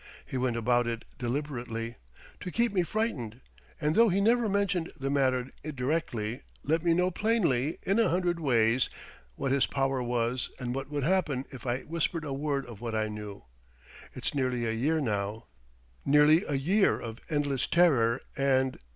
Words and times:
He 0.25 0.35
went 0.35 0.55
about 0.57 0.87
it 0.87 1.05
deliberately; 1.19 1.93
to 2.39 2.49
keep 2.49 2.73
me 2.73 2.81
frightened, 2.81 3.39
and 3.79 3.93
though 3.93 4.09
he 4.09 4.19
never 4.19 4.49
mentioned 4.49 4.91
the 4.99 5.11
matter 5.11 5.51
directly, 5.75 6.41
let 6.63 6.81
me 6.83 6.95
know 6.95 7.11
plainly, 7.11 7.77
in 7.83 7.99
a 7.99 8.09
hundred 8.09 8.39
ways, 8.39 8.89
what 9.35 9.51
his 9.51 9.67
power 9.67 10.01
was 10.01 10.49
and 10.59 10.73
what 10.73 10.89
would 10.89 11.03
happen 11.03 11.45
if 11.51 11.67
I 11.67 11.81
whispered 11.81 12.25
a 12.25 12.33
word 12.33 12.65
of 12.65 12.81
what 12.81 12.95
I 12.95 13.09
knew. 13.09 13.45
It's 14.15 14.33
nearly 14.33 14.65
a 14.65 14.71
year 14.73 14.99
now 14.99 15.45
nearly 16.03 16.45
a 16.45 16.55
year 16.55 16.99
of 16.99 17.19
endless 17.29 17.67
terror 17.67 18.21
and..." 18.35 18.79